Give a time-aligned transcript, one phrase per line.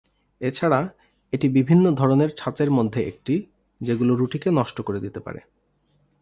[0.41, 0.89] এছাড়া,
[1.31, 3.35] এটা বিভিন্ন ধরনের ছাঁচের মধ্যে একটা,
[3.81, 5.39] যেগুলো রুটিকে নষ্ট করে দিতে পারে।